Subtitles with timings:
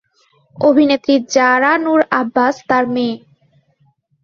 [0.55, 3.15] অভিনেত্রী জারা নূর আব্বাস তার মেয়ে।